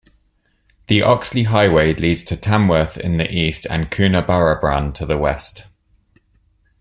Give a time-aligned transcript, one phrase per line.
[0.87, 5.67] The Oxley Highway leads to Tamworth in the east and Coonabarabran to the west.